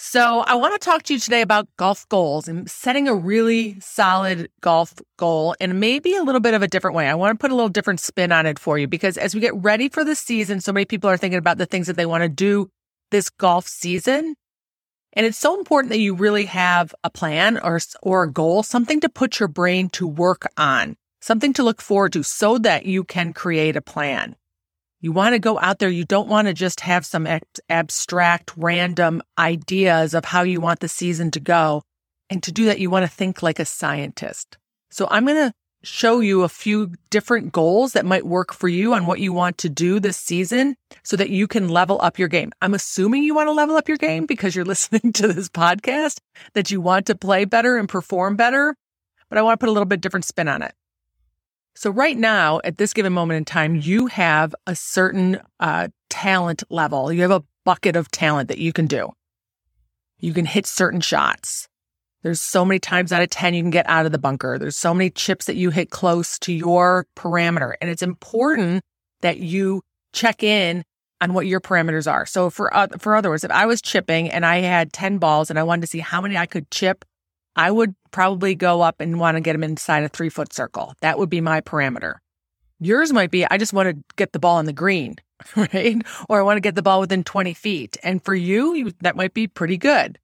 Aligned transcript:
So, 0.00 0.44
I 0.46 0.54
want 0.54 0.80
to 0.80 0.84
talk 0.84 1.02
to 1.04 1.14
you 1.14 1.18
today 1.18 1.40
about 1.40 1.66
golf 1.76 2.08
goals 2.08 2.46
and 2.46 2.70
setting 2.70 3.08
a 3.08 3.14
really 3.16 3.80
solid 3.80 4.48
golf 4.60 4.94
goal 5.16 5.56
in 5.58 5.80
maybe 5.80 6.14
a 6.14 6.22
little 6.22 6.40
bit 6.40 6.54
of 6.54 6.62
a 6.62 6.68
different 6.68 6.94
way. 6.94 7.08
I 7.08 7.16
want 7.16 7.36
to 7.36 7.42
put 7.42 7.50
a 7.50 7.54
little 7.56 7.68
different 7.68 7.98
spin 7.98 8.30
on 8.30 8.46
it 8.46 8.60
for 8.60 8.78
you 8.78 8.86
because 8.86 9.18
as 9.18 9.34
we 9.34 9.40
get 9.40 9.56
ready 9.56 9.88
for 9.88 10.04
the 10.04 10.14
season, 10.14 10.60
so 10.60 10.72
many 10.72 10.84
people 10.84 11.10
are 11.10 11.16
thinking 11.16 11.40
about 11.40 11.58
the 11.58 11.66
things 11.66 11.88
that 11.88 11.96
they 11.96 12.06
want 12.06 12.22
to 12.22 12.28
do 12.28 12.70
this 13.10 13.28
golf 13.28 13.66
season. 13.66 14.36
And 15.14 15.26
it's 15.26 15.36
so 15.36 15.58
important 15.58 15.90
that 15.90 15.98
you 15.98 16.14
really 16.14 16.44
have 16.44 16.94
a 17.02 17.10
plan 17.10 17.58
or, 17.58 17.80
or 18.00 18.22
a 18.22 18.32
goal, 18.32 18.62
something 18.62 19.00
to 19.00 19.08
put 19.08 19.40
your 19.40 19.48
brain 19.48 19.88
to 19.90 20.06
work 20.06 20.46
on, 20.56 20.96
something 21.20 21.52
to 21.54 21.64
look 21.64 21.82
forward 21.82 22.12
to 22.12 22.22
so 22.22 22.56
that 22.58 22.86
you 22.86 23.02
can 23.02 23.32
create 23.32 23.74
a 23.74 23.82
plan. 23.82 24.36
You 25.00 25.12
want 25.12 25.34
to 25.34 25.38
go 25.38 25.58
out 25.60 25.78
there. 25.78 25.88
You 25.88 26.04
don't 26.04 26.28
want 26.28 26.48
to 26.48 26.54
just 26.54 26.80
have 26.80 27.06
some 27.06 27.28
abstract, 27.68 28.52
random 28.56 29.22
ideas 29.38 30.14
of 30.14 30.24
how 30.24 30.42
you 30.42 30.60
want 30.60 30.80
the 30.80 30.88
season 30.88 31.30
to 31.32 31.40
go. 31.40 31.82
And 32.30 32.42
to 32.42 32.52
do 32.52 32.66
that, 32.66 32.80
you 32.80 32.90
want 32.90 33.04
to 33.04 33.12
think 33.12 33.42
like 33.42 33.58
a 33.58 33.64
scientist. 33.64 34.58
So 34.90 35.06
I'm 35.10 35.24
going 35.24 35.36
to 35.36 35.52
show 35.84 36.20
you 36.20 36.42
a 36.42 36.48
few 36.48 36.92
different 37.10 37.52
goals 37.52 37.92
that 37.92 38.04
might 38.04 38.26
work 38.26 38.52
for 38.52 38.68
you 38.68 38.94
on 38.94 39.06
what 39.06 39.20
you 39.20 39.32
want 39.32 39.58
to 39.58 39.68
do 39.68 40.00
this 40.00 40.16
season 40.16 40.74
so 41.04 41.16
that 41.16 41.30
you 41.30 41.46
can 41.46 41.68
level 41.68 42.00
up 42.02 42.18
your 42.18 42.28
game. 42.28 42.50
I'm 42.60 42.74
assuming 42.74 43.22
you 43.22 43.34
want 43.34 43.46
to 43.46 43.52
level 43.52 43.76
up 43.76 43.88
your 43.88 43.96
game 43.96 44.26
because 44.26 44.56
you're 44.56 44.64
listening 44.64 45.12
to 45.14 45.28
this 45.28 45.48
podcast, 45.48 46.18
that 46.54 46.70
you 46.70 46.80
want 46.80 47.06
to 47.06 47.14
play 47.14 47.44
better 47.44 47.76
and 47.76 47.88
perform 47.88 48.36
better. 48.36 48.74
But 49.28 49.38
I 49.38 49.42
want 49.42 49.60
to 49.60 49.64
put 49.64 49.70
a 49.70 49.72
little 49.72 49.86
bit 49.86 50.00
different 50.00 50.24
spin 50.24 50.48
on 50.48 50.62
it. 50.62 50.74
So, 51.78 51.90
right 51.90 52.18
now, 52.18 52.60
at 52.64 52.76
this 52.76 52.92
given 52.92 53.12
moment 53.12 53.36
in 53.36 53.44
time, 53.44 53.76
you 53.76 54.08
have 54.08 54.52
a 54.66 54.74
certain 54.74 55.40
uh, 55.60 55.86
talent 56.10 56.64
level. 56.70 57.12
You 57.12 57.22
have 57.22 57.30
a 57.30 57.44
bucket 57.64 57.94
of 57.94 58.10
talent 58.10 58.48
that 58.48 58.58
you 58.58 58.72
can 58.72 58.88
do. 58.88 59.12
You 60.18 60.32
can 60.32 60.44
hit 60.44 60.66
certain 60.66 61.00
shots. 61.00 61.68
There's 62.24 62.40
so 62.40 62.64
many 62.64 62.80
times 62.80 63.12
out 63.12 63.22
of 63.22 63.30
10 63.30 63.54
you 63.54 63.62
can 63.62 63.70
get 63.70 63.88
out 63.88 64.06
of 64.06 64.10
the 64.10 64.18
bunker. 64.18 64.58
There's 64.58 64.76
so 64.76 64.92
many 64.92 65.08
chips 65.08 65.46
that 65.46 65.54
you 65.54 65.70
hit 65.70 65.90
close 65.90 66.36
to 66.40 66.52
your 66.52 67.06
parameter. 67.14 67.74
And 67.80 67.88
it's 67.88 68.02
important 68.02 68.82
that 69.20 69.38
you 69.38 69.82
check 70.12 70.42
in 70.42 70.82
on 71.20 71.32
what 71.32 71.46
your 71.46 71.60
parameters 71.60 72.10
are. 72.10 72.26
So 72.26 72.50
for 72.50 72.76
uh, 72.76 72.88
for 72.98 73.14
other 73.14 73.30
words, 73.30 73.44
if 73.44 73.52
I 73.52 73.66
was 73.66 73.80
chipping 73.80 74.28
and 74.28 74.44
I 74.44 74.62
had 74.62 74.92
10 74.92 75.18
balls 75.18 75.48
and 75.48 75.60
I 75.60 75.62
wanted 75.62 75.82
to 75.82 75.86
see 75.86 76.00
how 76.00 76.20
many 76.20 76.36
I 76.36 76.46
could 76.46 76.72
chip 76.72 77.04
I 77.56 77.70
would 77.70 77.94
probably 78.10 78.54
go 78.54 78.80
up 78.82 79.00
and 79.00 79.18
want 79.18 79.36
to 79.36 79.40
get 79.40 79.52
them 79.52 79.64
inside 79.64 80.04
a 80.04 80.08
three 80.08 80.28
foot 80.28 80.52
circle. 80.52 80.94
That 81.00 81.18
would 81.18 81.30
be 81.30 81.40
my 81.40 81.60
parameter. 81.60 82.16
Yours 82.80 83.12
might 83.12 83.30
be, 83.30 83.44
I 83.44 83.58
just 83.58 83.72
want 83.72 83.88
to 83.88 84.14
get 84.16 84.32
the 84.32 84.38
ball 84.38 84.58
on 84.58 84.66
the 84.66 84.72
green, 84.72 85.16
right? 85.56 85.96
Or 86.28 86.38
I 86.38 86.42
want 86.42 86.56
to 86.56 86.60
get 86.60 86.76
the 86.76 86.82
ball 86.82 87.00
within 87.00 87.24
20 87.24 87.54
feet. 87.54 87.96
And 88.02 88.24
for 88.24 88.34
you, 88.34 88.74
you 88.74 88.92
that 89.00 89.16
might 89.16 89.34
be 89.34 89.46
pretty 89.46 89.76
good. 89.76 90.18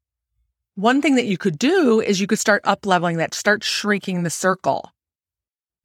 One 0.77 1.00
thing 1.00 1.14
that 1.16 1.27
you 1.27 1.39
could 1.39 1.58
do 1.58 2.00
is 2.00 2.20
you 2.20 2.27
could 2.27 2.39
start 2.39 2.62
up 2.64 2.84
leveling 2.84 3.19
that, 3.19 3.34
start 3.34 3.62
shrinking 3.62 4.22
the 4.22 4.31
circle. 4.31 4.91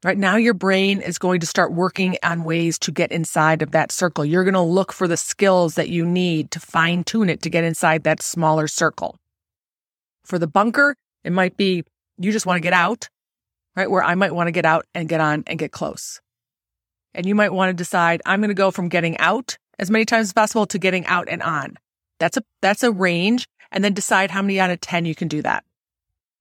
Right 0.04 0.18
now, 0.18 0.38
your 0.38 0.54
brain 0.54 1.02
is 1.02 1.20
going 1.20 1.42
to 1.42 1.46
start 1.46 1.74
working 1.74 2.16
on 2.24 2.46
ways 2.46 2.80
to 2.80 2.92
get 2.92 3.12
inside 3.12 3.62
of 3.62 3.72
that 3.72 3.92
circle. 3.92 4.24
You're 4.24 4.46
going 4.46 4.54
to 4.54 4.62
look 4.62 4.94
for 4.94 5.10
the 5.10 5.18
skills 5.18 5.76
that 5.76 5.90
you 5.90 6.06
need 6.06 6.52
to 6.52 6.60
fine 6.60 7.04
tune 7.04 7.30
it 7.30 7.42
to 7.42 7.50
get 7.50 7.66
inside 7.66 8.04
that 8.04 8.24
smaller 8.24 8.68
circle. 8.68 9.18
For 10.24 10.40
the 10.40 10.48
bunker, 10.48 10.96
it 11.24 11.32
might 11.32 11.58
be 11.58 11.84
you 12.18 12.32
just 12.32 12.46
want 12.46 12.58
to 12.58 12.62
get 12.62 12.74
out, 12.74 13.10
right? 13.76 13.90
Where 13.90 14.04
I 14.04 14.16
might 14.16 14.34
want 14.34 14.48
to 14.48 14.52
get 14.52 14.66
out 14.66 14.86
and 14.94 15.10
get 15.10 15.22
on 15.22 15.44
and 15.48 15.58
get 15.58 15.72
close. 15.72 16.20
And 17.14 17.26
you 17.26 17.36
might 17.36 17.54
want 17.54 17.70
to 17.70 17.74
decide 17.74 18.22
I'm 18.26 18.40
going 18.40 18.50
to 18.50 18.54
go 18.54 18.72
from 18.72 18.90
getting 18.90 19.18
out 19.18 19.58
as 19.80 19.90
many 19.90 20.06
times 20.06 20.28
as 20.28 20.34
possible 20.34 20.66
to 20.68 20.78
getting 20.78 21.06
out 21.06 21.28
and 21.30 21.42
on. 21.42 21.78
That's 22.20 22.38
a 22.38 22.44
that's 22.62 22.84
a 22.84 22.92
range 22.92 23.48
and 23.72 23.84
then 23.84 23.94
decide 23.94 24.32
how 24.32 24.42
many 24.42 24.60
out 24.60 24.72
of 24.72 24.82
10 24.82 25.06
you 25.06 25.16
can 25.16 25.28
do 25.28 25.42
that. 25.42 25.64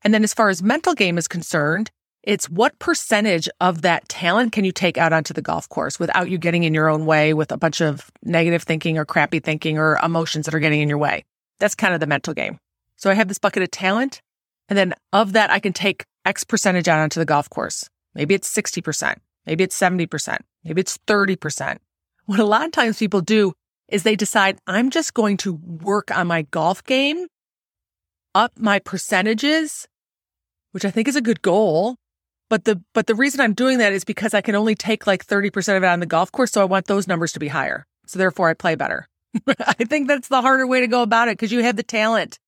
And 0.03 0.15
then 0.15 0.25
as 0.25 0.35
far 0.35 0.49
as 0.49 0.63
mental 0.63 0.95
game 0.95 1.19
is 1.19 1.29
concerned, 1.29 1.91
it's 2.23 2.51
what 2.51 2.79
percentage 2.79 3.49
of 3.61 3.83
that 3.83 4.09
talent 4.09 4.53
can 4.53 4.65
you 4.65 4.73
take 4.73 4.99
out 4.99 5.13
onto 5.13 5.33
the 5.33 5.43
golf 5.43 5.69
course 5.69 5.99
without 5.99 6.29
you 6.29 6.39
getting 6.39 6.65
in 6.65 6.75
your 6.75 6.89
own 6.89 7.07
way 7.07 7.33
with 7.33 7.53
a 7.53 7.57
bunch 7.57 7.81
of 7.81 8.11
negative 8.23 8.65
thinking 8.65 8.99
or 8.99 9.05
crappy 9.05 9.41
thinking 9.41 9.79
or 9.79 9.99
emotions 10.03 10.45
that 10.45 10.55
are 10.55 10.61
getting 10.61 10.81
in 10.81 10.89
your 10.89 10.99
way. 10.99 11.25
That's 11.59 11.75
kind 11.75 11.95
of 11.95 12.01
the 12.01 12.07
mental 12.07 12.35
game. 12.35 12.59
So 12.97 13.11
I 13.11 13.15
have 13.15 13.29
this 13.29 13.39
bucket 13.39 13.63
of 13.63 13.71
talent 13.71 14.21
and 14.69 14.77
then 14.77 14.95
of 15.13 15.33
that, 15.33 15.51
I 15.51 15.61
can 15.61 15.73
take 15.73 16.05
X 16.25 16.45
percentage 16.45 16.89
out 16.89 17.01
onto 17.01 17.21
the 17.21 17.27
golf 17.27 17.49
course. 17.49 17.89
Maybe 18.15 18.35
it's 18.35 18.53
60%. 18.53 19.17
Maybe 19.47 19.65
it's 19.65 19.79
70%. 19.79 20.39
Maybe 20.65 20.81
it's 20.81 20.99
30%. 21.07 21.79
What 22.27 22.41
a 22.41 22.45
lot 22.45 22.67
of 22.67 22.73
times 22.73 22.99
people 22.99 23.23
do 23.23 23.55
is 23.89 24.03
they 24.03 24.17
decide, 24.17 24.59
I'm 24.67 24.91
just 24.91 25.15
going 25.15 25.39
to 25.39 25.55
work 25.55 26.11
on 26.11 26.27
my 26.27 26.43
golf 26.43 26.85
game, 26.85 27.27
up 28.35 28.53
my 28.59 28.79
percentages, 28.79 29.89
which 30.73 30.85
I 30.85 30.91
think 30.91 31.09
is 31.09 31.17
a 31.17 31.23
good 31.23 31.41
goal. 31.41 31.97
But 32.51 32.65
the, 32.65 32.83
but 32.93 33.07
the 33.07 33.15
reason 33.15 33.41
I'm 33.41 33.55
doing 33.55 33.79
that 33.79 33.93
is 33.93 34.05
because 34.05 34.35
I 34.35 34.41
can 34.43 34.55
only 34.55 34.75
take 34.75 35.07
like 35.07 35.25
30% 35.27 35.77
of 35.77 35.83
it 35.83 35.87
on 35.87 36.01
the 36.01 36.07
golf 36.07 36.31
course. 36.33 36.53
So 36.53 36.61
I 36.61 36.65
want 36.65 36.87
those 36.87 37.07
numbers 37.07 37.33
to 37.33 37.39
be 37.39 37.49
higher. 37.49 37.87
So 38.07 38.19
therefore 38.19 38.51
I 38.51 38.55
play 38.55 38.75
better. 38.75 39.07
I 39.47 39.85
think 39.85 40.09
that's 40.09 40.29
the 40.29 40.43
harder 40.43 40.67
way 40.67 40.81
to 40.81 40.87
go 40.87 41.03
about 41.03 41.29
it 41.29 41.33
because 41.33 41.53
you 41.53 41.63
have 41.63 41.77
the 41.77 41.83
talent 41.83 42.39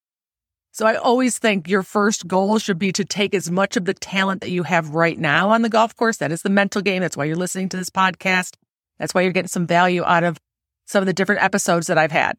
so 0.73 0.87
I 0.87 0.95
always 0.95 1.39
think 1.39 1.69
your 1.69 1.83
first 1.83 2.29
goal 2.29 2.59
should 2.59 2.79
be 2.79 2.93
to 2.93 3.05
take 3.05 3.35
as 3.35 3.51
much 3.51 3.77
of 3.77 3.87
the 3.87 3.95
talent 3.95 4.41
that 4.43 4.51
you 4.51 4.63
have 4.63 4.95
right 4.95 5.19
now 5.19 5.51
on 5.51 5.63
the 5.63 5.69
golf 5.69 5.97
course. 5.97 6.19
That 6.19 6.33
is 6.33 6.43
the 6.43 6.51
mental 6.51 6.81
game. 6.81 7.01
That's 7.01 7.17
why 7.17 7.25
you're 7.25 7.37
listening 7.37 7.69
to 7.71 7.77
this 7.77 7.91
podcast. 7.91 8.55
That's 8.99 9.13
why 9.13 9.23
you're 9.23 9.33
getting 9.33 9.49
some 9.49 9.67
value 9.67 10.05
out 10.05 10.23
of 10.23 10.39
some 10.87 11.03
of 11.03 11.07
the 11.07 11.13
different 11.13 11.43
episodes 11.43 11.89
that 11.89 11.99
I've 11.99 12.13
had 12.13 12.37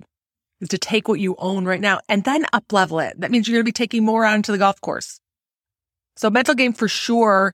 is 0.62 0.70
to 0.70 0.78
take 0.78 1.08
what 1.08 1.20
you 1.20 1.36
own 1.40 1.66
right 1.66 1.82
now 1.82 2.00
and 2.08 2.24
then 2.24 2.46
up 2.54 2.72
level 2.72 3.00
it. 3.00 3.20
That 3.20 3.32
means 3.32 3.48
you're 3.48 3.56
going 3.56 3.66
to 3.66 3.70
be 3.70 3.72
taking 3.74 4.06
more 4.06 4.26
onto 4.26 4.52
the 4.52 4.58
golf 4.58 4.80
course. 4.80 5.20
So 6.16 6.30
mental 6.30 6.56
game 6.56 6.74
for 6.74 6.88
sure 6.88 7.54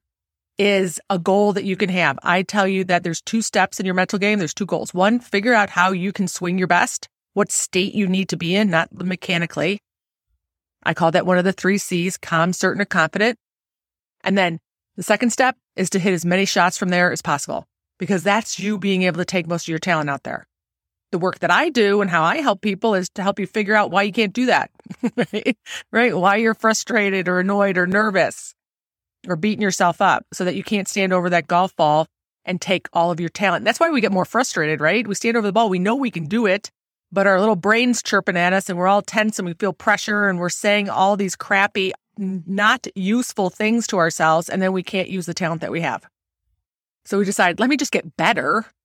is 0.58 1.00
a 1.10 1.18
goal 1.18 1.54
that 1.54 1.64
you 1.64 1.78
can 1.78 1.90
have. 1.90 2.20
I 2.24 2.44
tell 2.44 2.68
you 2.68 2.84
that 2.86 3.04
there's 3.04 3.22
two 3.22 3.42
steps 3.42 3.80
in 3.80 3.86
your 3.86 3.96
mental 3.96 4.20
game. 4.20 4.40
There's 4.40 4.54
two 4.54 4.66
goals. 4.66 4.94
One, 4.94 5.20
figure 5.20 5.54
out 5.54 5.70
how 5.70 5.92
you 5.92 6.12
can 6.12 6.28
swing 6.28 6.58
your 6.58 6.68
best, 6.68 7.08
what 7.34 7.52
state 7.52 7.94
you 7.94 8.08
need 8.08 8.30
to 8.30 8.38
be 8.38 8.56
in, 8.56 8.70
not 8.70 8.92
mechanically. 8.92 9.80
I 10.88 10.94
call 10.94 11.12
that 11.12 11.26
one 11.26 11.38
of 11.38 11.44
the 11.44 11.52
three 11.52 11.78
C's 11.78 12.16
calm, 12.16 12.54
certain, 12.54 12.82
or 12.82 12.86
confident. 12.86 13.38
And 14.24 14.38
then 14.38 14.60
the 14.96 15.04
second 15.04 15.32
step 15.32 15.58
is 15.76 15.90
to 15.90 16.00
hit 16.00 16.14
as 16.14 16.24
many 16.24 16.46
shots 16.46 16.78
from 16.78 16.88
there 16.88 17.12
as 17.12 17.22
possible 17.22 17.68
because 18.00 18.24
that's 18.24 18.58
you 18.58 18.78
being 18.78 19.04
able 19.04 19.18
to 19.18 19.26
take 19.26 19.48
most 19.48 19.66
of 19.66 19.68
your 19.68 19.80
talent 19.80 20.10
out 20.10 20.24
there. 20.24 20.48
The 21.12 21.18
work 21.18 21.40
that 21.40 21.52
I 21.52 21.70
do 21.70 22.00
and 22.00 22.10
how 22.10 22.24
I 22.24 22.38
help 22.38 22.62
people 22.62 22.94
is 22.94 23.10
to 23.16 23.22
help 23.22 23.38
you 23.38 23.46
figure 23.46 23.76
out 23.76 23.92
why 23.92 24.04
you 24.04 24.14
can't 24.14 24.32
do 24.32 24.46
that, 24.46 24.72
right? 25.18 25.58
right? 25.92 26.18
Why 26.18 26.38
you're 26.38 26.54
frustrated 26.54 27.28
or 27.28 27.42
annoyed 27.42 27.78
or 27.78 27.86
nervous 27.86 28.56
or 29.28 29.36
beating 29.36 29.62
yourself 29.62 30.02
up 30.02 30.26
so 30.32 30.46
that 30.46 30.56
you 30.56 30.64
can't 30.64 30.88
stand 30.88 31.12
over 31.12 31.30
that 31.30 31.48
golf 31.48 31.76
ball 31.76 32.08
and 32.46 32.62
take 32.62 32.88
all 32.94 33.12
of 33.12 33.20
your 33.20 33.30
talent. 33.30 33.66
That's 33.66 33.80
why 33.80 33.90
we 33.90 34.00
get 34.00 34.14
more 34.14 34.24
frustrated, 34.24 34.80
right? 34.80 35.06
We 35.06 35.16
stand 35.16 35.36
over 35.36 35.48
the 35.48 35.52
ball. 35.52 35.68
We 35.68 35.80
know 35.80 35.96
we 35.96 36.12
can 36.12 36.28
do 36.28 36.46
it, 36.46 36.72
but 37.12 37.28
our 37.28 37.40
little 37.40 37.56
brains 37.56 38.04
chirping 38.04 38.38
at 38.38 38.54
us 38.54 38.70
and 38.70 38.78
we're 38.78 38.88
all 38.88 39.02
tense 39.02 39.40
and 39.40 39.48
we 39.48 39.54
feel 39.54 39.74
pressure 39.74 40.28
and 40.28 40.40
we're 40.40 40.50
saying 40.50 40.90
all 40.90 41.16
these 41.16 41.36
crappy, 41.36 41.94
not 42.18 42.88
useful 42.96 43.50
things 43.50 43.88
to 43.88 43.98
ourselves. 43.98 44.50
And 44.50 44.62
then 44.62 44.74
we 44.74 44.84
can't 44.84 45.10
use 45.10 45.26
the 45.26 45.34
talent 45.34 45.62
that 45.62 45.72
we 45.72 45.82
have. 45.82 46.06
So 47.06 47.18
we 47.18 47.26
decide, 47.26 47.60
let 47.60 47.70
me 47.70 47.78
just 47.78 47.92
get 47.92 48.18
better. 48.18 48.66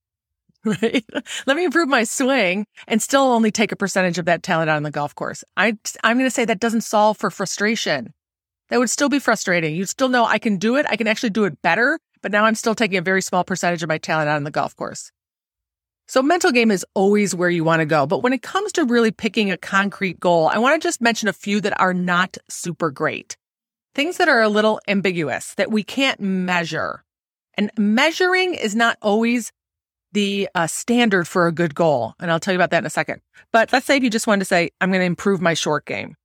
Right? 0.64 1.04
let 1.44 1.56
me 1.56 1.64
improve 1.64 1.88
my 1.88 2.04
swing 2.04 2.69
and 2.86 3.02
still 3.02 3.22
only 3.22 3.50
take 3.50 3.72
a 3.72 3.76
percentage 3.76 4.19
of 4.19 4.26
that 4.26 4.44
talent 4.44 4.70
out 4.70 4.76
on 4.76 4.84
the 4.84 4.92
golf 4.92 5.12
course. 5.12 5.42
I, 5.56 5.76
I'm 6.04 6.18
going 6.18 6.26
to 6.26 6.30
say 6.30 6.44
that 6.44 6.60
doesn't 6.60 6.82
solve 6.82 7.18
for 7.18 7.32
frustration. 7.32 8.14
That 8.68 8.78
would 8.78 8.88
still 8.88 9.08
be 9.08 9.18
frustrating. 9.18 9.75
You 9.75 9.86
still 9.86 10.08
know 10.08 10.25
I 10.25 10.38
can 10.38 10.58
do 10.58 10.76
it. 10.76 10.86
I 10.88 10.94
can 10.94 11.08
actually 11.08 11.30
do 11.30 11.46
it 11.46 11.60
better, 11.62 11.98
but 12.22 12.30
now 12.30 12.44
I'm 12.44 12.54
still 12.54 12.76
taking 12.76 12.96
a 12.96 13.02
very 13.02 13.22
small 13.22 13.42
percentage 13.42 13.82
of 13.82 13.88
my 13.88 13.98
talent 13.98 14.28
out 14.28 14.36
on 14.36 14.44
the 14.44 14.52
golf 14.52 14.76
course. 14.76 15.10
So 16.08 16.22
mental 16.22 16.52
game 16.52 16.70
is 16.70 16.84
always 16.94 17.34
where 17.34 17.49
you 17.49 17.64
want 17.64 17.81
to 17.81 17.87
go. 17.87 18.06
But 18.06 18.22
when 18.22 18.32
it 18.32 18.43
comes 18.43 18.72
to 18.72 18.84
really 18.84 19.10
picking 19.10 19.50
a 19.50 19.56
concrete 19.56 20.20
goal, 20.20 20.49
I 20.49 20.58
want 20.58 20.81
to 20.81 20.87
just 20.87 21.00
mention 21.00 21.28
a 21.28 21.32
few 21.32 21.60
that 21.62 21.81
are 21.81 21.94
not 21.94 22.37
super 22.49 22.90
great. 22.90 23.37
Things 23.94 24.16
that 24.19 24.28
are 24.28 24.43
a 24.43 24.49
little 24.49 24.81
ambiguous 24.88 25.54
that 25.54 25.70
we 25.70 25.82
can't 25.82 26.20
measure. 26.20 27.04
And 27.54 27.70
measuring 27.78 28.54
is 28.54 28.75
not 28.75 28.99
always 29.00 29.52
the 30.12 30.49
uh, 30.54 30.66
standard 30.66 31.26
for 31.28 31.46
a 31.46 31.52
good 31.52 31.75
goal. 31.75 32.14
And 32.20 32.31
I'll 32.31 32.40
tell 32.40 32.52
you 32.52 32.58
about 32.58 32.70
that 32.70 32.78
in 32.78 32.87
a 32.87 32.90
second. 32.90 33.20
But 33.52 33.72
let's 33.72 33.87
say 33.87 33.96
if 33.96 34.02
you 34.02 34.10
just 34.10 34.26
wanted 34.26 34.40
to 34.40 34.46
say, 34.46 34.70
I'm 34.81 34.90
going 34.90 35.00
to 35.00 35.06
improve 35.06 35.40
my 35.40 35.54
short 35.54 35.87
game. 35.87 36.16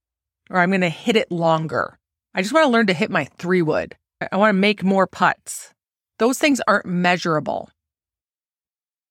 or 0.49 0.59
I'm 0.59 0.69
going 0.69 0.81
to 0.81 0.89
hit 0.89 1.15
it 1.15 1.31
longer. 1.31 1.97
I 2.33 2.41
just 2.41 2.53
want 2.53 2.65
to 2.65 2.69
learn 2.71 2.87
to 2.87 2.93
hit 2.93 3.09
my 3.11 3.25
three 3.37 3.61
wood. 3.61 3.95
I 4.31 4.37
want 4.37 4.49
to 4.49 4.59
make 4.59 4.83
more 4.83 5.07
putts. 5.07 5.73
Those 6.19 6.39
things 6.39 6.61
aren't 6.67 6.85
measurable. 6.85 7.69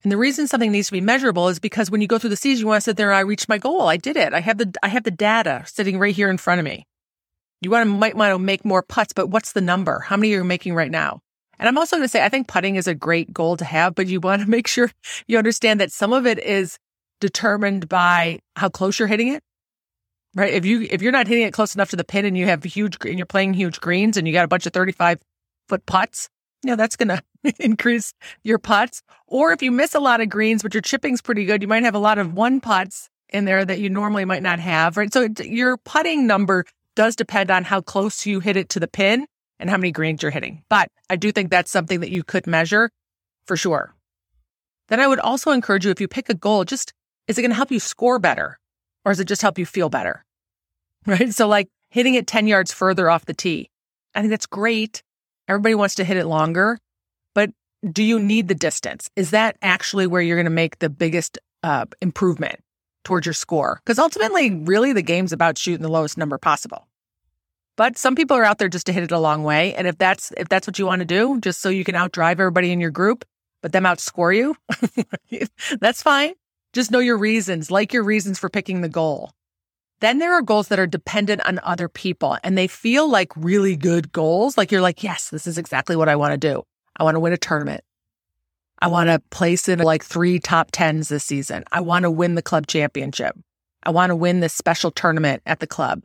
And 0.07 0.13
the 0.13 0.17
reason 0.19 0.47
something 0.47 0.71
needs 0.71 0.87
to 0.87 0.93
be 0.93 1.01
measurable 1.01 1.49
is 1.49 1.59
because 1.59 1.91
when 1.91 2.01
you 2.01 2.07
go 2.07 2.17
through 2.17 2.31
the 2.31 2.37
season, 2.37 2.61
you 2.61 2.69
want 2.69 2.77
to 2.77 2.85
sit 2.85 2.97
there, 2.97 3.13
I 3.13 3.23
reached 3.23 3.49
my 3.49 3.59
goal. 3.59 3.89
I 3.89 3.97
did 3.97 4.17
it. 4.17 4.33
I 4.33 4.39
have 4.39 4.57
the 4.57 4.73
I 4.81 4.87
have 4.87 5.03
the 5.03 5.11
data 5.11 5.65
sitting 5.67 5.99
right 5.99 6.15
here 6.15 6.31
in 6.31 6.39
front 6.39 6.61
of 6.61 6.65
me. 6.65 6.87
You 7.61 7.73
want 7.73 7.83
to 7.83 7.93
might 7.93 8.17
want 8.17 8.33
to 8.33 8.39
make 8.39 8.65
more 8.65 8.85
putts, 8.85 9.13
but 9.13 9.31
what's 9.31 9.53
the 9.53 9.61
number? 9.61 9.99
How 9.99 10.17
many 10.17 10.33
are 10.33 10.37
you 10.37 10.45
making 10.45 10.77
right 10.77 10.93
now? 10.93 11.23
And 11.59 11.69
I'm 11.69 11.77
also 11.77 11.97
going 11.97 12.05
to 12.05 12.09
say 12.09 12.25
I 12.25 12.29
think 12.29 12.47
putting 12.47 12.77
is 12.77 12.87
a 12.87 12.95
great 12.95 13.33
goal 13.33 13.57
to 13.57 13.65
have, 13.65 13.97
but 13.97 14.07
you 14.07 14.21
want 14.21 14.43
to 14.43 14.49
make 14.57 14.69
sure 14.69 14.93
you 15.27 15.39
understand 15.39 15.81
that 15.81 15.91
some 15.91 16.13
of 16.13 16.25
it 16.25 16.39
is 16.39 16.79
determined 17.21 17.89
by 17.89 18.39
how 18.55 18.69
close 18.69 19.01
you're 19.01 19.09
hitting 19.09 19.35
it. 19.35 19.43
Right? 20.37 20.55
If 20.55 20.65
you 20.65 20.87
if 20.89 21.03
you're 21.03 21.11
not 21.11 21.27
hitting 21.27 21.49
it 21.49 21.53
close 21.53 21.75
enough 21.75 21.91
to 21.91 21.97
the 21.97 22.05
pin 22.05 22.27
and 22.27 22.39
you 22.39 22.47
have 22.47 22.63
huge 22.63 22.97
and 23.05 23.19
you're 23.19 23.27
playing 23.27 23.55
huge 23.55 23.81
greens 23.81 24.17
and 24.17 24.29
you 24.29 24.33
got 24.33 24.45
a 24.45 24.49
bunch 24.49 24.67
of 24.67 24.73
35 24.73 25.19
foot 25.69 25.85
putts, 25.85 26.29
you 26.63 26.71
know, 26.71 26.77
that's 26.77 26.97
going 26.97 27.09
to 27.45 27.55
increase 27.59 28.13
your 28.43 28.59
putts. 28.59 29.03
Or 29.27 29.53
if 29.53 29.63
you 29.63 29.71
miss 29.71 29.95
a 29.95 30.01
lot 30.01 30.21
of 30.21 30.29
greens, 30.29 30.63
but 30.63 30.75
your 30.75 30.83
chipping's 30.83 31.23
pretty 31.23 31.45
good, 31.45 31.63
you 31.63 31.69
might 31.69 31.85
have 31.85 31.95
a 31.95 32.01
lot 32.01 32.19
of 32.19 32.35
one 32.35 32.61
putts 32.61 33.09
in 33.29 33.45
there 33.45 33.65
that 33.65 33.81
you 33.81 33.91
normally 33.91 34.25
might 34.25 34.43
not 34.43 34.61
have, 34.61 34.97
right? 34.97 35.13
So 35.13 35.29
your 35.41 35.77
putting 35.79 36.27
number 36.27 36.65
does 36.95 37.17
depend 37.17 37.51
on 37.51 37.65
how 37.65 37.81
close 37.81 38.25
you 38.25 38.41
hit 38.41 38.57
it 38.57 38.69
to 38.71 38.81
the 38.81 38.89
pin 38.89 39.27
and 39.59 39.71
how 39.71 39.77
many 39.77 39.93
greens 39.93 40.23
you're 40.23 40.31
hitting. 40.31 40.63
But 40.69 40.89
I 41.11 41.17
do 41.17 41.33
think 41.33 41.51
that's 41.51 41.71
something 41.71 42.01
that 42.01 42.11
you 42.11 42.23
could 42.23 42.47
measure 42.47 42.91
for 43.47 43.57
sure. 43.57 43.95
Then 44.89 45.01
I 45.01 45.07
would 45.07 45.19
also 45.19 45.51
encourage 45.51 45.85
you 45.85 45.91
if 45.91 46.01
you 46.01 46.09
pick 46.09 46.29
a 46.29 46.35
goal, 46.35 46.65
just 46.65 46.93
is 47.27 47.39
it 47.39 47.43
going 47.43 47.51
to 47.51 47.57
help 47.57 47.71
you 47.71 47.81
score 47.81 48.19
better 48.19 48.59
or 49.05 49.13
does 49.13 49.21
it 49.21 49.29
just 49.29 49.43
help 49.43 49.59
you 49.59 49.67
feel 49.67 49.89
better? 49.89 50.25
Right. 51.09 51.33
So 51.33 51.47
like 51.47 51.69
hitting 51.91 52.17
it 52.17 52.27
10 52.27 52.49
yards 52.49 52.73
further 52.73 53.09
off 53.09 53.27
the 53.27 53.33
tee. 53.33 53.71
I 54.17 54.23
think 54.23 54.31
that's 54.31 54.47
great. 54.47 55.05
Everybody 55.49 55.75
wants 55.75 55.95
to 55.97 56.05
hit 56.05 56.17
it 56.17 56.27
longer, 56.27 56.79
but 57.35 57.51
do 57.91 58.03
you 58.03 58.19
need 58.19 58.49
the 58.49 58.55
distance? 58.55 59.11
Is 59.17 59.31
that 59.31 59.57
actually 59.63 60.07
where 60.07 60.23
you're 60.23 60.37
going 60.37 60.45
to 60.45 60.51
make 60.51 60.79
the 60.79 60.91
biggest 60.91 61.39
uh, 61.63 61.87
improvement 62.01 62.61
towards 63.05 63.27
your 63.27 63.33
score? 63.33 63.81
Because 63.85 63.99
ultimately, 63.99 64.51
really, 64.51 64.93
the 64.93 65.03
game's 65.03 65.33
about 65.33 65.59
shooting 65.59 65.83
the 65.83 65.89
lowest 65.89 66.19
number 66.19 66.39
possible. 66.39 66.87
But 67.77 67.99
some 67.99 68.15
people 68.15 68.37
are 68.37 68.45
out 68.45 68.59
there 68.59 68.69
just 68.69 68.87
to 68.87 68.93
hit 68.93 69.05
it 69.05 69.13
a 69.13 69.19
long 69.19 69.45
way. 69.45 69.75
And 69.75 69.87
if 69.87 69.99
that's 69.99 70.33
if 70.37 70.49
that's 70.49 70.67
what 70.67 70.79
you 70.79 70.87
want 70.87 71.01
to 71.01 71.07
do, 71.07 71.41
just 71.41 71.61
so 71.61 71.69
you 71.69 71.85
can 71.85 71.95
outdrive 71.95 72.33
everybody 72.33 72.73
in 72.73 72.81
your 72.81 72.91
group, 72.91 73.25
but 73.63 73.73
them 73.73 73.85
outscore 73.85 74.35
you, 74.35 74.57
that's 75.81 76.03
fine. 76.03 76.33
Just 76.73 76.91
know 76.91 76.99
your 76.99 77.19
reasons, 77.19 77.71
like 77.71 77.93
your 77.93 78.03
reasons 78.03 78.39
for 78.39 78.49
picking 78.49 78.81
the 78.81 78.89
goal. 78.89 79.31
Then 80.01 80.19
there 80.19 80.35
are 80.35 80.43
goals 80.43 80.69
that 80.69 80.79
are 80.79 80.87
dependent 80.87 81.47
on 81.47 81.59
other 81.63 81.89
people 81.89 82.37
and 82.45 82.57
they 82.57 82.67
feel 82.67 83.11
like 83.11 83.33
really 83.37 83.77
good 83.77 84.13
goals. 84.13 84.59
Like 84.59 84.71
you're 84.71 84.81
like, 84.81 85.03
yes, 85.03 85.31
this 85.31 85.47
is 85.47 85.59
exactly 85.59 85.97
what 85.97 86.09
I 86.09 86.17
want 86.17 86.33
to 86.33 86.39
do. 86.39 86.63
I 86.97 87.05
want 87.05 87.15
to 87.15 87.21
win 87.21 87.33
a 87.33 87.39
tournament. 87.39 87.83
I 88.81 88.89
want 88.89 89.09
to 89.09 89.23
place 89.31 89.69
in 89.69 89.79
like 89.79 90.05
three 90.05 90.39
top 90.39 90.69
tens 90.71 91.09
this 91.09 91.25
season. 91.25 91.65
I 91.73 91.81
want 91.81 92.03
to 92.03 92.11
win 92.11 92.35
the 92.35 92.43
club 92.43 92.67
championship. 92.67 93.35
I 93.83 93.91
want 93.91 94.11
to 94.11 94.17
win 94.17 94.41
this 94.41 94.53
special 94.53 94.91
tournament 94.91 95.43
at 95.47 95.61
the 95.61 95.67
club 95.67 96.03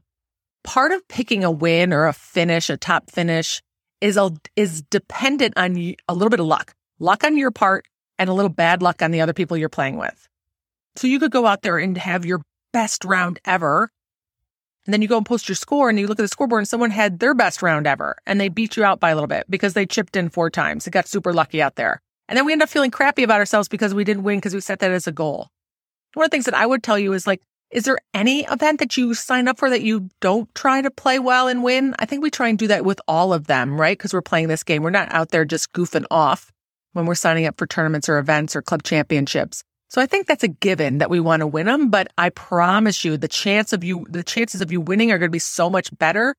part 0.63 0.91
of 0.91 1.07
picking 1.07 1.43
a 1.43 1.51
win 1.51 1.93
or 1.93 2.07
a 2.07 2.13
finish, 2.13 2.69
a 2.69 2.77
top 2.77 3.09
finish 3.09 3.61
is 3.99 4.17
a, 4.17 4.31
is 4.55 4.81
dependent 4.83 5.53
on 5.57 5.77
a 6.07 6.13
little 6.13 6.29
bit 6.29 6.39
of 6.39 6.45
luck, 6.45 6.73
luck 6.99 7.23
on 7.23 7.37
your 7.37 7.51
part 7.51 7.85
and 8.17 8.29
a 8.29 8.33
little 8.33 8.49
bad 8.49 8.81
luck 8.81 9.01
on 9.01 9.11
the 9.11 9.21
other 9.21 9.33
people 9.33 9.57
you're 9.57 9.69
playing 9.69 9.97
with. 9.97 10.27
So 10.95 11.07
you 11.07 11.19
could 11.19 11.31
go 11.31 11.45
out 11.45 11.61
there 11.61 11.77
and 11.77 11.97
have 11.97 12.25
your 12.25 12.41
best 12.71 13.05
round 13.05 13.39
ever. 13.45 13.91
And 14.85 14.93
then 14.93 15.01
you 15.01 15.07
go 15.07 15.17
and 15.17 15.25
post 15.25 15.47
your 15.47 15.55
score 15.55 15.89
and 15.89 15.99
you 15.99 16.07
look 16.07 16.19
at 16.19 16.23
the 16.23 16.27
scoreboard 16.27 16.61
and 16.61 16.67
someone 16.67 16.89
had 16.89 17.19
their 17.19 17.35
best 17.35 17.61
round 17.61 17.85
ever 17.85 18.17
and 18.25 18.41
they 18.41 18.49
beat 18.49 18.75
you 18.75 18.83
out 18.83 18.99
by 18.99 19.11
a 19.11 19.15
little 19.15 19.27
bit 19.27 19.45
because 19.49 19.73
they 19.73 19.85
chipped 19.85 20.15
in 20.15 20.29
four 20.29 20.49
times. 20.49 20.85
They 20.85 20.91
got 20.91 21.07
super 21.07 21.33
lucky 21.33 21.61
out 21.61 21.75
there. 21.75 22.01
And 22.27 22.37
then 22.37 22.45
we 22.45 22.53
end 22.53 22.63
up 22.63 22.69
feeling 22.69 22.91
crappy 22.91 23.23
about 23.23 23.39
ourselves 23.39 23.67
because 23.67 23.93
we 23.93 24.03
didn't 24.03 24.23
win 24.23 24.37
because 24.37 24.55
we 24.55 24.61
set 24.61 24.79
that 24.79 24.91
as 24.91 25.05
a 25.05 25.11
goal. 25.11 25.49
One 26.13 26.25
of 26.25 26.31
the 26.31 26.35
things 26.35 26.45
that 26.45 26.53
I 26.55 26.65
would 26.65 26.81
tell 26.81 26.97
you 26.97 27.13
is 27.13 27.27
like, 27.27 27.41
is 27.71 27.83
there 27.83 27.99
any 28.13 28.43
event 28.45 28.79
that 28.79 28.97
you 28.97 29.13
sign 29.13 29.47
up 29.47 29.59
for 29.59 29.69
that 29.69 29.81
you 29.81 30.09
don't 30.19 30.53
try 30.55 30.81
to 30.81 30.91
play 30.91 31.19
well 31.19 31.47
and 31.47 31.63
win? 31.63 31.95
I 31.99 32.05
think 32.05 32.21
we 32.21 32.29
try 32.29 32.49
and 32.49 32.57
do 32.57 32.67
that 32.67 32.83
with 32.83 32.99
all 33.07 33.33
of 33.33 33.47
them, 33.47 33.79
right? 33.79 33.97
Because 33.97 34.13
we're 34.13 34.21
playing 34.21 34.49
this 34.49 34.63
game. 34.63 34.83
We're 34.83 34.89
not 34.89 35.11
out 35.13 35.29
there 35.29 35.45
just 35.45 35.71
goofing 35.71 36.05
off 36.11 36.51
when 36.91 37.05
we're 37.05 37.15
signing 37.15 37.45
up 37.45 37.57
for 37.57 37.65
tournaments 37.65 38.09
or 38.09 38.17
events 38.17 38.55
or 38.55 38.61
club 38.61 38.83
championships. 38.83 39.63
So 39.91 39.99
I 39.99 40.05
think 40.05 40.25
that's 40.25 40.45
a 40.45 40.47
given 40.47 40.99
that 40.99 41.09
we 41.09 41.19
want 41.19 41.41
to 41.41 41.47
win 41.47 41.65
them, 41.65 41.89
but 41.89 42.07
I 42.17 42.29
promise 42.29 43.03
you 43.03 43.17
the 43.17 43.27
chance 43.27 43.73
of 43.73 43.83
you, 43.83 44.07
the 44.09 44.23
chances 44.23 44.61
of 44.61 44.71
you 44.71 44.79
winning 44.79 45.11
are 45.11 45.17
going 45.17 45.27
to 45.27 45.33
be 45.33 45.37
so 45.37 45.69
much 45.69 45.89
better 45.99 46.33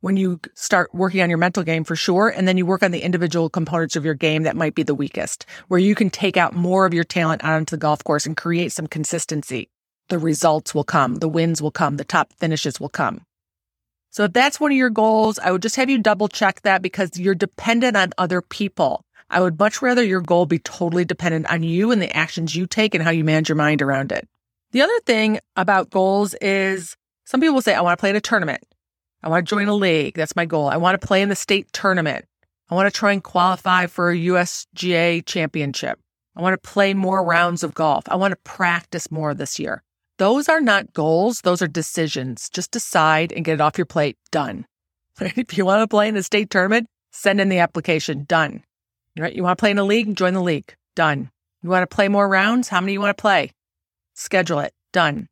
when 0.00 0.16
you 0.16 0.40
start 0.56 0.92
working 0.92 1.22
on 1.22 1.28
your 1.28 1.38
mental 1.38 1.62
game 1.62 1.84
for 1.84 1.94
sure. 1.94 2.26
And 2.26 2.48
then 2.48 2.56
you 2.56 2.66
work 2.66 2.82
on 2.82 2.90
the 2.90 3.04
individual 3.04 3.48
components 3.48 3.94
of 3.94 4.04
your 4.04 4.14
game 4.14 4.42
that 4.42 4.56
might 4.56 4.74
be 4.74 4.82
the 4.82 4.92
weakest, 4.92 5.46
where 5.68 5.78
you 5.78 5.94
can 5.94 6.10
take 6.10 6.36
out 6.36 6.56
more 6.56 6.84
of 6.84 6.92
your 6.92 7.04
talent 7.04 7.44
onto 7.44 7.76
the 7.76 7.80
golf 7.80 8.02
course 8.02 8.26
and 8.26 8.36
create 8.36 8.72
some 8.72 8.88
consistency 8.88 9.68
the 10.08 10.18
results 10.18 10.74
will 10.74 10.84
come, 10.84 11.16
the 11.16 11.28
wins 11.28 11.62
will 11.62 11.70
come, 11.70 11.98
the 11.98 12.04
top 12.04 12.32
finishes 12.32 12.80
will 12.80 12.88
come. 12.88 13.22
So 14.10 14.24
if 14.24 14.32
that's 14.32 14.58
one 14.58 14.72
of 14.72 14.76
your 14.76 14.90
goals, 14.90 15.38
I 15.38 15.52
would 15.52 15.62
just 15.62 15.76
have 15.76 15.90
you 15.90 15.98
double 15.98 16.26
check 16.26 16.62
that 16.62 16.82
because 16.82 17.16
you're 17.16 17.36
dependent 17.36 17.96
on 17.96 18.12
other 18.18 18.40
people. 18.42 19.02
I 19.30 19.40
would 19.40 19.58
much 19.58 19.82
rather 19.82 20.02
your 20.02 20.20
goal 20.20 20.46
be 20.46 20.58
totally 20.58 21.04
dependent 21.04 21.50
on 21.50 21.62
you 21.62 21.90
and 21.90 22.00
the 22.00 22.14
actions 22.16 22.54
you 22.54 22.66
take 22.66 22.94
and 22.94 23.02
how 23.02 23.10
you 23.10 23.24
manage 23.24 23.48
your 23.48 23.56
mind 23.56 23.82
around 23.82 24.12
it. 24.12 24.28
The 24.72 24.82
other 24.82 25.00
thing 25.00 25.40
about 25.56 25.90
goals 25.90 26.34
is 26.34 26.96
some 27.24 27.40
people 27.40 27.54
will 27.54 27.62
say, 27.62 27.74
I 27.74 27.80
want 27.80 27.98
to 27.98 28.00
play 28.00 28.10
in 28.10 28.16
a 28.16 28.20
tournament. 28.20 28.62
I 29.22 29.28
want 29.28 29.46
to 29.46 29.50
join 29.50 29.68
a 29.68 29.74
league. 29.74 30.14
That's 30.14 30.36
my 30.36 30.44
goal. 30.44 30.68
I 30.68 30.76
want 30.76 31.00
to 31.00 31.06
play 31.06 31.22
in 31.22 31.28
the 31.28 31.36
state 31.36 31.72
tournament. 31.72 32.24
I 32.68 32.74
want 32.74 32.92
to 32.92 32.96
try 32.96 33.12
and 33.12 33.22
qualify 33.22 33.86
for 33.86 34.10
a 34.10 34.16
USGA 34.16 35.24
championship. 35.24 35.98
I 36.36 36.42
want 36.42 36.60
to 36.60 36.70
play 36.70 36.94
more 36.94 37.24
rounds 37.24 37.62
of 37.62 37.74
golf. 37.74 38.04
I 38.08 38.16
want 38.16 38.32
to 38.32 38.36
practice 38.44 39.10
more 39.10 39.34
this 39.34 39.58
year. 39.58 39.82
Those 40.18 40.48
are 40.48 40.60
not 40.60 40.92
goals, 40.92 41.42
those 41.42 41.60
are 41.60 41.68
decisions. 41.68 42.48
Just 42.48 42.70
decide 42.70 43.32
and 43.32 43.44
get 43.44 43.54
it 43.54 43.60
off 43.60 43.78
your 43.78 43.86
plate. 43.86 44.16
Done. 44.30 44.66
If 45.20 45.56
you 45.56 45.64
want 45.64 45.82
to 45.82 45.88
play 45.88 46.08
in 46.08 46.16
a 46.16 46.22
state 46.22 46.50
tournament, 46.50 46.88
send 47.10 47.40
in 47.40 47.48
the 47.48 47.58
application. 47.58 48.24
Done. 48.24 48.62
Right? 49.18 49.34
You 49.34 49.42
want 49.42 49.58
to 49.58 49.62
play 49.62 49.70
in 49.70 49.78
a 49.78 49.84
league? 49.84 50.14
Join 50.14 50.34
the 50.34 50.42
league. 50.42 50.74
Done. 50.94 51.30
You 51.62 51.70
want 51.70 51.88
to 51.88 51.94
play 51.94 52.08
more 52.08 52.28
rounds? 52.28 52.68
How 52.68 52.80
many 52.80 52.92
you 52.92 53.00
want 53.00 53.16
to 53.16 53.20
play? 53.20 53.52
Schedule 54.14 54.60
it. 54.60 54.72
Done. 54.92 55.28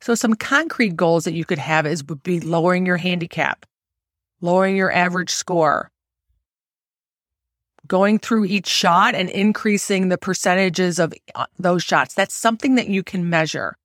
So 0.00 0.14
some 0.14 0.34
concrete 0.34 0.96
goals 0.96 1.24
that 1.24 1.34
you 1.34 1.44
could 1.44 1.58
have 1.58 1.86
is 1.86 2.02
would 2.04 2.22
be 2.22 2.40
lowering 2.40 2.86
your 2.86 2.96
handicap, 2.96 3.64
lowering 4.40 4.74
your 4.74 4.90
average 4.90 5.30
score, 5.30 5.92
going 7.86 8.18
through 8.18 8.46
each 8.46 8.66
shot 8.66 9.14
and 9.14 9.30
increasing 9.30 10.08
the 10.08 10.18
percentages 10.18 10.98
of 10.98 11.14
uh, 11.34 11.46
those 11.58 11.84
shots. 11.84 12.14
That's 12.14 12.34
something 12.34 12.74
that 12.74 12.88
you 12.88 13.02
can 13.02 13.30
measure. 13.30 13.76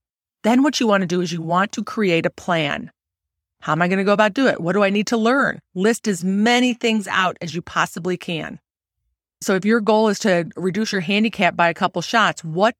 Then 0.43 0.63
what 0.63 0.79
you 0.79 0.87
want 0.87 1.01
to 1.01 1.07
do 1.07 1.21
is 1.21 1.31
you 1.31 1.41
want 1.41 1.71
to 1.73 1.83
create 1.83 2.25
a 2.25 2.31
plan. 2.31 2.91
How 3.67 3.73
am 3.73 3.81
I 3.81 3.89
going 3.89 3.97
to 3.97 4.05
go 4.05 4.13
about 4.13 4.33
do 4.33 4.47
it? 4.47 4.61
What 4.61 4.71
do 4.71 4.83
I 4.85 4.89
need 4.89 5.07
to 5.07 5.17
learn? 5.17 5.59
List 5.75 6.07
as 6.07 6.23
many 6.23 6.73
things 6.73 7.05
out 7.05 7.35
as 7.41 7.53
you 7.53 7.61
possibly 7.61 8.15
can. 8.15 8.61
So 9.41 9.55
if 9.55 9.65
your 9.65 9.81
goal 9.81 10.07
is 10.07 10.19
to 10.19 10.49
reduce 10.55 10.93
your 10.93 11.01
handicap 11.01 11.57
by 11.57 11.67
a 11.67 11.73
couple 11.73 12.01
shots, 12.01 12.45
what 12.45 12.75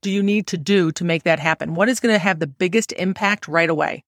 do 0.00 0.10
you 0.10 0.20
need 0.20 0.48
to 0.48 0.58
do 0.58 0.90
to 0.90 1.04
make 1.04 1.22
that 1.22 1.38
happen? 1.38 1.76
What 1.76 1.88
is 1.88 2.00
going 2.00 2.12
to 2.12 2.18
have 2.18 2.40
the 2.40 2.48
biggest 2.48 2.90
impact 2.90 3.46
right 3.46 3.70
away? 3.70 4.02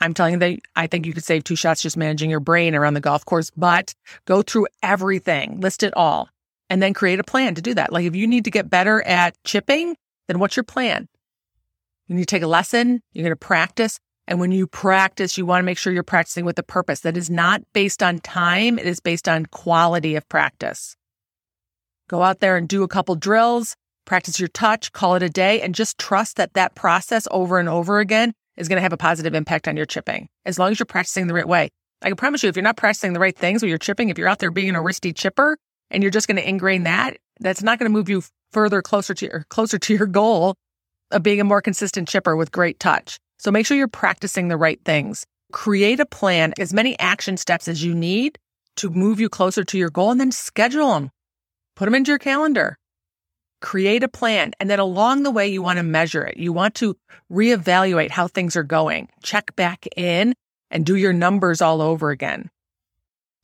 I'm 0.00 0.14
telling 0.14 0.34
you 0.34 0.38
that 0.38 0.60
I 0.76 0.86
think 0.86 1.06
you 1.06 1.12
could 1.12 1.24
save 1.24 1.42
two 1.42 1.56
shots 1.56 1.82
just 1.82 1.96
managing 1.96 2.30
your 2.30 2.38
brain 2.38 2.76
around 2.76 2.94
the 2.94 3.00
golf 3.00 3.24
course, 3.24 3.50
but 3.50 3.96
go 4.26 4.42
through 4.42 4.68
everything, 4.80 5.58
list 5.58 5.82
it 5.82 5.92
all, 5.96 6.28
and 6.70 6.80
then 6.80 6.94
create 6.94 7.18
a 7.18 7.24
plan 7.24 7.56
to 7.56 7.62
do 7.62 7.74
that. 7.74 7.92
Like 7.92 8.04
if 8.04 8.14
you 8.14 8.28
need 8.28 8.44
to 8.44 8.52
get 8.52 8.70
better 8.70 9.02
at 9.02 9.34
chipping, 9.42 9.96
then 10.28 10.38
what's 10.38 10.54
your 10.54 10.62
plan? 10.62 11.08
You 12.06 12.14
need 12.14 12.28
to 12.28 12.36
take 12.36 12.44
a 12.44 12.46
lesson, 12.46 13.02
you're 13.12 13.24
going 13.24 13.32
to 13.32 13.36
practice. 13.36 13.98
And 14.26 14.40
when 14.40 14.52
you 14.52 14.66
practice, 14.66 15.36
you 15.36 15.44
want 15.44 15.60
to 15.60 15.64
make 15.64 15.78
sure 15.78 15.92
you're 15.92 16.02
practicing 16.02 16.44
with 16.44 16.58
a 16.58 16.62
purpose 16.62 17.00
that 17.00 17.16
is 17.16 17.28
not 17.28 17.62
based 17.72 18.02
on 18.02 18.18
time. 18.18 18.78
It 18.78 18.86
is 18.86 19.00
based 19.00 19.28
on 19.28 19.46
quality 19.46 20.16
of 20.16 20.28
practice. 20.28 20.96
Go 22.08 22.22
out 22.22 22.40
there 22.40 22.56
and 22.56 22.68
do 22.68 22.82
a 22.82 22.88
couple 22.88 23.14
drills, 23.16 23.76
practice 24.04 24.38
your 24.38 24.48
touch, 24.48 24.92
call 24.92 25.14
it 25.14 25.22
a 25.22 25.28
day, 25.28 25.60
and 25.60 25.74
just 25.74 25.98
trust 25.98 26.36
that 26.36 26.54
that 26.54 26.74
process 26.74 27.26
over 27.30 27.58
and 27.58 27.68
over 27.68 27.98
again 27.98 28.32
is 28.56 28.68
going 28.68 28.76
to 28.76 28.82
have 28.82 28.92
a 28.92 28.98
positive 28.98 29.34
impact 29.34 29.68
on 29.68 29.76
your 29.76 29.86
chipping 29.86 30.28
as 30.44 30.58
long 30.58 30.70
as 30.70 30.78
you're 30.78 30.86
practicing 30.86 31.26
the 31.26 31.34
right 31.34 31.48
way. 31.48 31.68
I 32.02 32.08
can 32.08 32.16
promise 32.16 32.42
you, 32.42 32.48
if 32.48 32.56
you're 32.56 32.62
not 32.62 32.76
practicing 32.76 33.14
the 33.14 33.20
right 33.20 33.36
things 33.36 33.62
when 33.62 33.70
you're 33.70 33.78
chipping, 33.78 34.10
if 34.10 34.18
you're 34.18 34.28
out 34.28 34.38
there 34.38 34.50
being 34.50 34.74
a 34.74 34.80
wristy 34.80 35.14
chipper 35.14 35.56
and 35.90 36.02
you're 36.02 36.10
just 36.10 36.28
going 36.28 36.36
to 36.36 36.48
ingrain 36.48 36.84
that, 36.84 37.16
that's 37.40 37.62
not 37.62 37.78
going 37.78 37.90
to 37.90 37.92
move 37.92 38.08
you 38.08 38.22
further 38.52 38.82
closer 38.82 39.14
to 39.14 39.26
your 39.26 39.44
closer 39.48 39.78
to 39.78 39.94
your 39.94 40.06
goal 40.06 40.54
of 41.10 41.22
being 41.22 41.40
a 41.40 41.44
more 41.44 41.62
consistent 41.62 42.08
chipper 42.08 42.36
with 42.36 42.52
great 42.52 42.78
touch. 42.78 43.18
So 43.44 43.50
make 43.50 43.66
sure 43.66 43.76
you're 43.76 43.88
practicing 43.88 44.48
the 44.48 44.56
right 44.56 44.80
things. 44.86 45.26
Create 45.52 46.00
a 46.00 46.06
plan, 46.06 46.54
as 46.58 46.72
many 46.72 46.98
action 46.98 47.36
steps 47.36 47.68
as 47.68 47.84
you 47.84 47.94
need 47.94 48.38
to 48.76 48.88
move 48.88 49.20
you 49.20 49.28
closer 49.28 49.64
to 49.64 49.76
your 49.76 49.90
goal, 49.90 50.10
and 50.12 50.18
then 50.18 50.32
schedule 50.32 50.94
them. 50.94 51.10
Put 51.76 51.84
them 51.84 51.94
into 51.94 52.10
your 52.10 52.18
calendar. 52.18 52.78
create 53.64 54.02
a 54.02 54.08
plan. 54.08 54.52
And 54.60 54.68
then 54.68 54.78
along 54.78 55.22
the 55.22 55.30
way, 55.30 55.48
you 55.48 55.62
want 55.62 55.78
to 55.78 55.82
measure 55.82 56.22
it. 56.22 56.36
You 56.36 56.52
want 56.52 56.74
to 56.76 56.96
reevaluate 57.32 58.10
how 58.10 58.28
things 58.28 58.56
are 58.56 58.62
going, 58.62 59.08
check 59.22 59.56
back 59.56 59.86
in 59.96 60.34
and 60.70 60.84
do 60.84 60.96
your 60.96 61.14
numbers 61.14 61.62
all 61.62 61.80
over 61.80 62.10
again. 62.10 62.50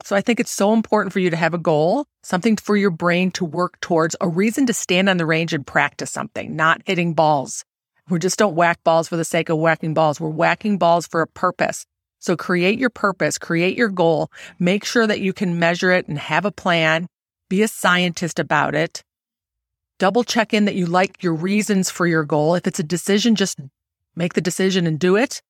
So 0.04 0.14
I 0.14 0.20
think 0.20 0.38
it's 0.38 0.50
so 0.50 0.74
important 0.74 1.12
for 1.12 1.20
you 1.20 1.30
to 1.30 1.36
have 1.36 1.54
a 1.54 1.58
goal, 1.58 2.04
something 2.22 2.56
for 2.56 2.76
your 2.76 2.90
brain 2.90 3.30
to 3.32 3.46
work 3.46 3.80
towards, 3.80 4.14
a 4.20 4.28
reason 4.28 4.66
to 4.66 4.74
stand 4.74 5.08
on 5.08 5.16
the 5.16 5.26
range 5.26 5.54
and 5.54 5.66
practice 5.66 6.10
something, 6.10 6.54
not 6.54 6.82
hitting 6.84 7.14
balls. 7.14 7.64
We 8.10 8.18
just 8.18 8.38
don't 8.38 8.56
whack 8.56 8.82
balls 8.84 9.08
for 9.08 9.16
the 9.16 9.24
sake 9.24 9.48
of 9.48 9.58
whacking 9.58 9.94
balls. 9.94 10.20
We're 10.20 10.28
whacking 10.28 10.78
balls 10.78 11.06
for 11.06 11.22
a 11.22 11.26
purpose. 11.26 11.86
So 12.18 12.36
create 12.36 12.78
your 12.78 12.90
purpose, 12.90 13.38
create 13.38 13.78
your 13.78 13.88
goal, 13.88 14.30
make 14.58 14.84
sure 14.84 15.06
that 15.06 15.20
you 15.20 15.32
can 15.32 15.58
measure 15.58 15.90
it 15.90 16.06
and 16.06 16.18
have 16.18 16.44
a 16.44 16.52
plan, 16.52 17.06
be 17.48 17.62
a 17.62 17.68
scientist 17.68 18.38
about 18.38 18.74
it. 18.74 19.02
Double 19.98 20.24
check 20.24 20.52
in 20.52 20.66
that 20.66 20.74
you 20.74 20.86
like 20.86 21.22
your 21.22 21.34
reasons 21.34 21.90
for 21.90 22.06
your 22.06 22.24
goal. 22.24 22.54
If 22.54 22.66
it's 22.66 22.78
a 22.78 22.82
decision, 22.82 23.36
just 23.36 23.58
make 24.16 24.34
the 24.34 24.40
decision 24.40 24.86
and 24.86 24.98
do 24.98 25.16
it. 25.16 25.40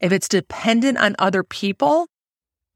If 0.00 0.12
it's 0.12 0.28
dependent 0.28 0.98
on 0.98 1.16
other 1.18 1.42
people, 1.42 2.06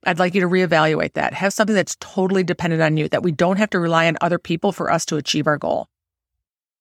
I'd 0.04 0.18
like 0.18 0.34
you 0.34 0.40
to 0.40 0.48
reevaluate 0.48 1.12
that. 1.12 1.32
Have 1.32 1.52
something 1.52 1.76
that's 1.76 1.96
totally 2.00 2.42
dependent 2.42 2.82
on 2.82 2.96
you, 2.96 3.08
that 3.10 3.22
we 3.22 3.30
don't 3.30 3.58
have 3.58 3.70
to 3.70 3.78
rely 3.78 4.08
on 4.08 4.16
other 4.20 4.38
people 4.38 4.72
for 4.72 4.90
us 4.90 5.06
to 5.06 5.16
achieve 5.16 5.46
our 5.46 5.58
goal. 5.58 5.86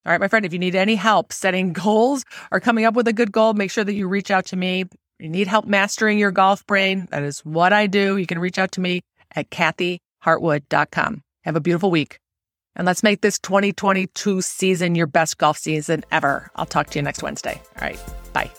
All 0.05 0.11
right, 0.11 0.19
my 0.19 0.27
friend, 0.27 0.45
if 0.45 0.53
you 0.53 0.59
need 0.59 0.75
any 0.75 0.95
help 0.95 1.31
setting 1.31 1.73
goals 1.83 2.23
or 2.51 2.59
coming 2.59 2.85
up 2.85 2.95
with 2.95 3.07
a 3.07 3.13
good 3.13 3.31
goal, 3.31 3.53
make 3.53 3.71
sure 3.71 3.83
that 3.83 3.93
you 3.93 4.07
reach 4.07 4.31
out 4.31 4.45
to 4.47 4.55
me. 4.55 4.85
You 5.19 5.29
need 5.29 5.47
help 5.47 5.65
mastering 5.65 6.17
your 6.17 6.31
golf 6.31 6.65
brain. 6.65 7.07
That 7.11 7.23
is 7.23 7.39
what 7.41 7.73
I 7.73 7.87
do. 7.87 8.17
You 8.17 8.25
can 8.25 8.39
reach 8.39 8.57
out 8.57 8.71
to 8.73 8.81
me 8.81 9.01
at 9.35 9.51
kathyhartwood.com. 9.51 11.21
Have 11.43 11.55
a 11.55 11.61
beautiful 11.61 11.91
week. 11.91 12.17
And 12.75 12.85
let's 12.85 13.03
make 13.03 13.21
this 13.21 13.37
2022 13.39 14.41
season 14.41 14.95
your 14.95 15.07
best 15.07 15.37
golf 15.37 15.57
season 15.57 16.03
ever. 16.11 16.49
I'll 16.55 16.65
talk 16.65 16.89
to 16.91 16.99
you 16.99 17.03
next 17.03 17.21
Wednesday. 17.21 17.61
All 17.79 17.87
right. 17.87 17.99
Bye. 18.33 18.49